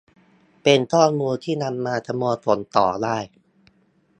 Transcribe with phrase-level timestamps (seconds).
[0.63, 3.17] เป็นข้อมูลที่นำมาประมวลผลต่อได้